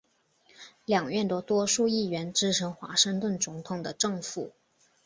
[0.85, 4.51] 两院的多数议员支持华盛顿总统的政府。